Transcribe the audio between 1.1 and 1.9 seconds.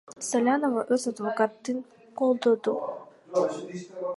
адвокатын